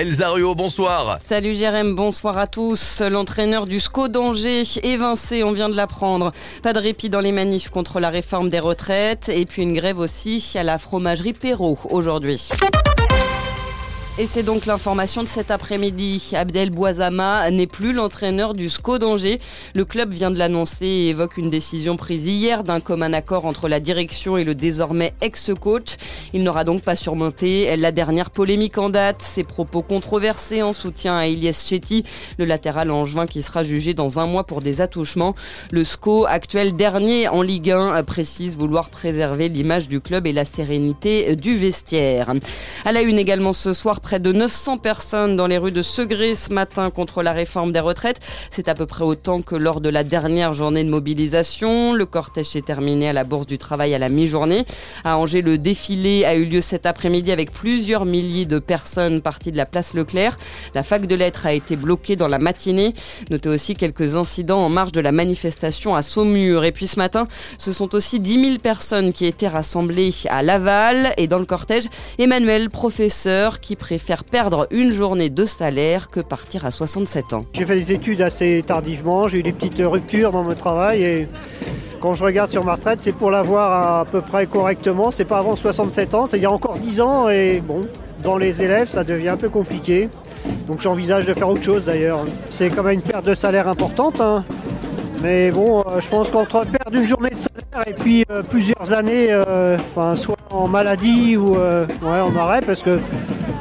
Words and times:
Elsa 0.00 0.32
bonsoir. 0.56 1.18
Salut 1.28 1.54
Jérém, 1.54 1.94
bonsoir 1.94 2.38
à 2.38 2.46
tous. 2.46 3.02
L'entraîneur 3.02 3.66
du 3.66 3.80
SCO 3.80 4.08
d'Angers, 4.08 4.62
évincé, 4.82 5.44
on 5.44 5.52
vient 5.52 5.68
de 5.68 5.76
l'apprendre. 5.76 6.32
Pas 6.62 6.72
de 6.72 6.78
répit 6.78 7.10
dans 7.10 7.20
les 7.20 7.32
manifs 7.32 7.68
contre 7.68 8.00
la 8.00 8.08
réforme 8.08 8.48
des 8.48 8.60
retraites 8.60 9.28
et 9.28 9.44
puis 9.44 9.60
une 9.60 9.74
grève 9.74 9.98
aussi 9.98 10.42
à 10.54 10.62
la 10.62 10.78
fromagerie 10.78 11.34
Perrault 11.34 11.78
aujourd'hui. 11.90 12.48
Et 14.18 14.26
c'est 14.26 14.42
donc 14.42 14.66
l'information 14.66 15.22
de 15.22 15.28
cet 15.28 15.50
après-midi. 15.50 16.32
Abdel 16.34 16.68
Boisama 16.68 17.50
n'est 17.50 17.66
plus 17.66 17.94
l'entraîneur 17.94 18.52
du 18.52 18.68
SCO 18.68 18.98
d'Angers. 18.98 19.40
Le 19.74 19.86
club 19.86 20.12
vient 20.12 20.30
de 20.30 20.36
l'annoncer 20.36 20.84
et 20.84 21.08
évoque 21.08 21.38
une 21.38 21.48
décision 21.48 21.96
prise 21.96 22.26
hier 22.26 22.62
d'un 22.62 22.80
commun 22.80 23.14
accord 23.14 23.46
entre 23.46 23.66
la 23.66 23.80
direction 23.80 24.36
et 24.36 24.44
le 24.44 24.54
désormais 24.54 25.14
ex-coach. 25.22 25.96
Il 26.34 26.42
n'aura 26.42 26.64
donc 26.64 26.82
pas 26.82 26.96
surmonté 26.96 27.74
la 27.76 27.92
dernière 27.92 28.30
polémique 28.30 28.76
en 28.76 28.90
date, 28.90 29.22
ses 29.22 29.44
propos 29.44 29.80
controversés 29.80 30.62
en 30.62 30.74
soutien 30.74 31.16
à 31.16 31.26
Elias 31.26 31.64
Chetty, 31.66 32.02
le 32.36 32.44
latéral 32.44 32.90
angevin 32.90 33.26
qui 33.26 33.42
sera 33.42 33.62
jugé 33.62 33.94
dans 33.94 34.18
un 34.18 34.26
mois 34.26 34.44
pour 34.44 34.60
des 34.60 34.82
attouchements. 34.82 35.34
Le 35.70 35.84
SCO, 35.84 36.26
actuel 36.26 36.76
dernier 36.76 37.28
en 37.28 37.40
Ligue 37.40 37.70
1, 37.70 38.02
précise 38.02 38.58
vouloir 38.58 38.90
préserver 38.90 39.48
l'image 39.48 39.88
du 39.88 40.00
club 40.00 40.26
et 40.26 40.34
la 40.34 40.44
sérénité 40.44 41.36
du 41.36 41.56
vestiaire. 41.56 42.34
À 42.84 42.92
la 42.92 43.00
une 43.00 43.18
également 43.18 43.54
ce 43.54 43.72
soir, 43.72 43.99
près 44.00 44.20
de 44.20 44.32
900 44.32 44.78
personnes 44.78 45.36
dans 45.36 45.46
les 45.46 45.58
rues 45.58 45.70
de 45.72 45.82
Segré 45.82 46.34
ce 46.34 46.52
matin 46.52 46.90
contre 46.90 47.22
la 47.22 47.32
réforme 47.32 47.72
des 47.72 47.80
retraites. 47.80 48.20
C'est 48.50 48.68
à 48.68 48.74
peu 48.74 48.86
près 48.86 49.04
autant 49.04 49.42
que 49.42 49.54
lors 49.54 49.80
de 49.80 49.88
la 49.88 50.04
dernière 50.04 50.52
journée 50.52 50.84
de 50.84 50.90
mobilisation. 50.90 51.92
Le 51.92 52.06
cortège 52.06 52.46
s'est 52.46 52.62
terminé 52.62 53.08
à 53.08 53.12
la 53.12 53.24
Bourse 53.24 53.46
du 53.46 53.58
Travail 53.58 53.94
à 53.94 53.98
la 53.98 54.08
mi-journée. 54.08 54.64
À 55.04 55.16
Angers, 55.16 55.42
le 55.42 55.58
défilé 55.58 56.24
a 56.24 56.34
eu 56.34 56.44
lieu 56.44 56.60
cet 56.60 56.86
après-midi 56.86 57.32
avec 57.32 57.52
plusieurs 57.52 58.04
milliers 58.04 58.46
de 58.46 58.58
personnes 58.58 59.20
parties 59.20 59.52
de 59.52 59.56
la 59.56 59.66
place 59.66 59.94
Leclerc. 59.94 60.38
La 60.74 60.82
fac 60.82 61.06
de 61.06 61.14
lettres 61.14 61.46
a 61.46 61.52
été 61.52 61.76
bloquée 61.76 62.16
dans 62.16 62.28
la 62.28 62.38
matinée. 62.38 62.94
Notez 63.30 63.48
aussi 63.48 63.74
quelques 63.74 64.16
incidents 64.16 64.64
en 64.64 64.68
marge 64.68 64.92
de 64.92 65.00
la 65.00 65.12
manifestation 65.12 65.94
à 65.94 66.02
Saumur. 66.02 66.64
Et 66.64 66.72
puis 66.72 66.86
ce 66.86 66.98
matin, 66.98 67.28
ce 67.58 67.72
sont 67.72 67.94
aussi 67.94 68.20
10 68.20 68.44
000 68.44 68.58
personnes 68.58 69.12
qui 69.12 69.26
étaient 69.26 69.48
rassemblées 69.48 70.12
à 70.28 70.42
Laval 70.42 71.12
et 71.16 71.26
dans 71.26 71.38
le 71.38 71.44
cortège, 71.44 71.84
Emmanuel, 72.18 72.70
professeur, 72.70 73.60
qui 73.60 73.76
préfère 73.90 74.22
perdre 74.22 74.68
une 74.70 74.92
journée 74.92 75.30
de 75.30 75.44
salaire 75.44 76.10
que 76.10 76.20
partir 76.20 76.64
à 76.64 76.70
67 76.70 77.32
ans. 77.32 77.44
J'ai 77.54 77.66
fait 77.66 77.74
des 77.74 77.92
études 77.92 78.22
assez 78.22 78.62
tardivement, 78.64 79.26
j'ai 79.26 79.38
eu 79.38 79.42
des 79.42 79.50
petites 79.50 79.80
ruptures 79.80 80.30
dans 80.30 80.44
mon 80.44 80.54
travail 80.54 81.02
et 81.02 81.28
quand 82.00 82.14
je 82.14 82.22
regarde 82.22 82.48
sur 82.52 82.64
ma 82.64 82.76
retraite, 82.76 83.00
c'est 83.00 83.10
pour 83.10 83.32
l'avoir 83.32 83.98
à 83.98 84.04
peu 84.04 84.20
près 84.20 84.46
correctement. 84.46 85.10
C'est 85.10 85.24
pas 85.24 85.38
avant 85.38 85.56
67 85.56 86.14
ans, 86.14 86.26
c'est 86.26 86.36
il 86.36 86.42
y 86.44 86.46
a 86.46 86.52
encore 86.52 86.78
10 86.78 87.00
ans 87.00 87.28
et 87.28 87.60
bon, 87.66 87.88
dans 88.22 88.36
les 88.36 88.62
élèves, 88.62 88.88
ça 88.88 89.02
devient 89.02 89.30
un 89.30 89.36
peu 89.36 89.48
compliqué. 89.48 90.08
Donc 90.68 90.82
j'envisage 90.82 91.26
de 91.26 91.34
faire 91.34 91.48
autre 91.48 91.64
chose 91.64 91.86
d'ailleurs. 91.86 92.24
C'est 92.48 92.70
quand 92.70 92.84
même 92.84 92.94
une 92.94 93.02
perte 93.02 93.26
de 93.26 93.34
salaire 93.34 93.66
importante. 93.66 94.20
Hein. 94.20 94.44
Mais 95.20 95.50
bon, 95.50 95.80
euh, 95.80 96.00
je 96.00 96.08
pense 96.08 96.30
qu'entre 96.30 96.64
perdre 96.64 96.94
une 96.94 97.06
journée 97.06 97.30
de 97.30 97.36
salaire 97.36 97.88
et 97.88 97.92
puis 97.92 98.24
euh, 98.30 98.42
plusieurs 98.42 98.94
années, 98.94 99.32
euh, 99.32 99.76
soit 100.14 100.36
en 100.50 100.66
maladie 100.66 101.36
ou 101.36 101.56
en 101.56 102.36
arrêt, 102.36 102.62
parce 102.62 102.82
que 102.82 102.98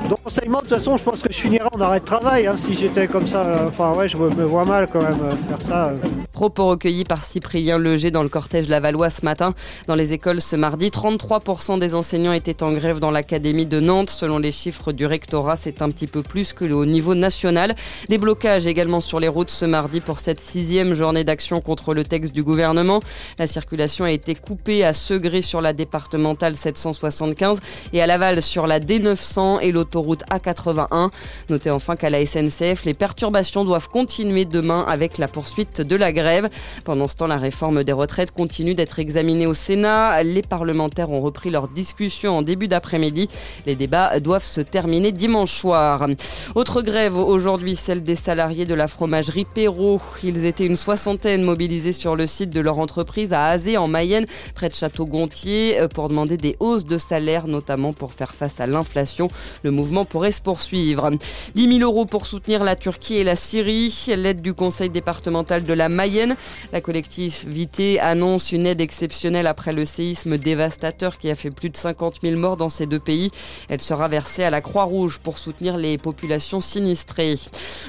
donc, 0.09 0.19
enseignement, 0.25 0.57
de 0.57 0.63
toute 0.63 0.71
façon, 0.71 0.97
je 0.97 1.03
pense 1.03 1.21
que 1.21 1.31
je 1.31 1.37
finirais 1.37 1.69
en 1.71 1.79
arrêt 1.81 1.99
de 1.99 2.05
travail 2.05 2.47
hein, 2.47 2.55
si 2.57 2.73
j'étais 2.73 3.07
comme 3.07 3.27
ça. 3.27 3.65
Enfin, 3.67 3.93
ouais, 3.93 4.07
je 4.07 4.17
me 4.17 4.43
vois 4.43 4.65
mal 4.65 4.87
quand 4.91 5.03
même 5.03 5.19
euh, 5.21 5.35
faire 5.47 5.61
ça. 5.61 5.93
Propos 6.31 6.65
recueillis 6.65 7.03
par 7.03 7.23
Cyprien 7.23 7.77
Leger 7.77 8.09
dans 8.09 8.23
le 8.23 8.29
cortège 8.29 8.67
Lavallois 8.67 9.11
ce 9.11 9.23
matin. 9.23 9.53
Dans 9.85 9.93
les 9.93 10.11
écoles 10.11 10.41
ce 10.41 10.55
mardi, 10.55 10.89
33% 10.89 11.77
des 11.77 11.93
enseignants 11.93 12.33
étaient 12.33 12.63
en 12.63 12.71
grève 12.71 12.99
dans 12.99 13.11
l'académie 13.11 13.67
de 13.67 13.79
Nantes. 13.79 14.09
Selon 14.09 14.39
les 14.39 14.51
chiffres 14.51 14.91
du 14.91 15.05
rectorat, 15.05 15.55
c'est 15.55 15.83
un 15.83 15.91
petit 15.91 16.07
peu 16.07 16.23
plus 16.23 16.53
que 16.53 16.65
haut 16.65 16.85
niveau 16.85 17.13
national. 17.13 17.75
Des 18.09 18.17
blocages 18.17 18.65
également 18.65 19.01
sur 19.01 19.19
les 19.19 19.27
routes 19.27 19.51
ce 19.51 19.65
mardi 19.65 19.99
pour 19.99 20.19
cette 20.19 20.39
sixième 20.39 20.95
journée 20.95 21.23
d'action 21.23 21.61
contre 21.61 21.93
le 21.93 22.03
texte 22.03 22.33
du 22.33 22.41
gouvernement. 22.41 23.01
La 23.37 23.45
circulation 23.45 24.05
a 24.05 24.11
été 24.11 24.33
coupée 24.33 24.83
à 24.83 24.93
Segré 24.93 25.43
sur 25.43 25.61
la 25.61 25.73
départementale 25.73 26.55
775 26.55 27.59
et 27.93 28.01
à 28.01 28.07
Laval 28.07 28.41
sur 28.41 28.65
la 28.65 28.79
D900 28.79 29.59
et 29.61 29.71
l'auto 29.71 29.98
route 29.99 30.23
A81. 30.31 31.09
Notez 31.49 31.69
enfin 31.69 31.95
qu'à 31.95 32.09
la 32.09 32.25
SNCF, 32.25 32.85
les 32.85 32.93
perturbations 32.93 33.63
doivent 33.63 33.89
continuer 33.89 34.45
demain 34.45 34.85
avec 34.87 35.17
la 35.17 35.27
poursuite 35.27 35.81
de 35.81 35.95
la 35.95 36.11
grève. 36.11 36.49
Pendant 36.83 37.07
ce 37.07 37.15
temps, 37.15 37.27
la 37.27 37.37
réforme 37.37 37.83
des 37.83 37.93
retraites 37.93 38.31
continue 38.31 38.75
d'être 38.75 38.99
examinée 38.99 39.47
au 39.47 39.53
Sénat. 39.53 40.23
Les 40.23 40.41
parlementaires 40.41 41.09
ont 41.09 41.21
repris 41.21 41.49
leur 41.49 41.67
discussion 41.67 42.37
en 42.37 42.41
début 42.41 42.67
d'après-midi. 42.67 43.29
Les 43.65 43.75
débats 43.75 44.19
doivent 44.19 44.45
se 44.45 44.61
terminer 44.61 45.11
dimanche 45.11 45.53
soir. 45.53 46.07
Autre 46.55 46.81
grève 46.81 47.17
aujourd'hui, 47.17 47.75
celle 47.75 48.03
des 48.03 48.15
salariés 48.15 48.65
de 48.65 48.73
la 48.73 48.87
fromagerie 48.87 49.45
Perrault. 49.45 50.01
Ils 50.23 50.45
étaient 50.45 50.65
une 50.65 50.75
soixantaine 50.75 51.43
mobilisés 51.43 51.93
sur 51.93 52.15
le 52.15 52.27
site 52.27 52.51
de 52.51 52.59
leur 52.59 52.79
entreprise 52.79 53.33
à 53.33 53.47
Azé 53.47 53.77
en 53.77 53.87
Mayenne, 53.87 54.25
près 54.55 54.69
de 54.69 54.75
Château-Gontier, 54.75 55.77
pour 55.93 56.09
demander 56.09 56.37
des 56.37 56.55
hausses 56.59 56.85
de 56.85 56.97
salaire, 56.97 57.47
notamment 57.47 57.93
pour 57.93 58.13
faire 58.13 58.33
face 58.33 58.59
à 58.59 58.67
l'inflation. 58.67 59.27
Le 59.63 59.71
mouvement 59.71 59.88
pourrait 60.05 60.31
se 60.31 60.41
poursuivre. 60.41 61.11
10 61.55 61.77
000 61.79 61.79
euros 61.79 62.05
pour 62.05 62.25
soutenir 62.25 62.63
la 62.63 62.75
Turquie 62.75 63.17
et 63.17 63.23
la 63.23 63.35
Syrie. 63.35 63.93
L'aide 64.17 64.41
du 64.41 64.53
Conseil 64.53 64.89
départemental 64.89 65.63
de 65.63 65.73
la 65.73 65.89
Mayenne. 65.89 66.35
La 66.71 66.81
collectivité 66.81 67.99
annonce 67.99 68.51
une 68.51 68.65
aide 68.65 68.81
exceptionnelle 68.81 69.47
après 69.47 69.73
le 69.73 69.85
séisme 69.85 70.37
dévastateur 70.37 71.17
qui 71.17 71.29
a 71.29 71.35
fait 71.35 71.51
plus 71.51 71.69
de 71.69 71.77
50 71.77 72.17
000 72.21 72.37
morts 72.37 72.57
dans 72.57 72.69
ces 72.69 72.85
deux 72.85 72.99
pays. 72.99 73.31
Elle 73.69 73.81
sera 73.81 74.07
versée 74.07 74.43
à 74.43 74.49
la 74.49 74.61
Croix-Rouge 74.61 75.19
pour 75.23 75.37
soutenir 75.37 75.77
les 75.77 75.97
populations 75.97 76.59
sinistrées. 76.59 77.35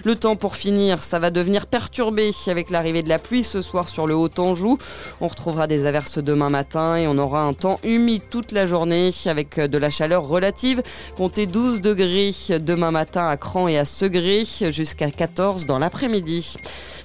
Le 0.05 0.15
temps 0.17 0.37
pour 0.37 0.57
finir, 0.57 1.03
ça 1.03 1.19
va 1.19 1.31
devenir 1.31 1.67
perturbé 1.67 2.33
avec 2.47 2.71
l'arrivée 2.71 3.03
de 3.03 3.09
la 3.09 3.19
pluie 3.19 3.45
ce 3.45 3.63
soir 3.63 3.89
sur 3.89 4.07
le 4.07 4.15
Haut-Anjou. 4.15 4.79
On 5.21 5.29
retrouvera 5.29 5.67
des 5.67 5.87
averses 5.87 6.19
demain 6.19 6.51
matin 6.51 6.97
et 6.97 7.07
on 7.07 7.19
aura 7.19 7.43
un 7.43 7.53
temps 7.53 7.81
humide 7.85 8.23
toute 8.31 8.53
la 8.53 8.67
journée 8.67 9.11
avec 9.27 9.59
de 9.59 9.79
la 9.79 9.91
chaleur 9.91 10.25
relative. 10.25 10.83
Comptez 11.17 11.47
12 11.47 11.81
demain 11.95 12.91
matin 12.91 13.29
à 13.29 13.37
Cran 13.37 13.69
et 13.69 13.79
à 13.79 13.85
Segré, 13.85 14.45
jusqu'à 14.71 15.11
14 15.11 15.67
dans 15.67 15.79
l'après-midi. 15.79 16.57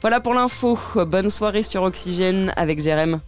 Voilà 0.01 0.19
pour 0.19 0.33
l'info. 0.33 0.77
Bonne 1.07 1.29
soirée 1.29 1.63
sur 1.63 1.83
Oxygène 1.83 2.53
avec 2.55 2.81
Jérém. 2.81 3.19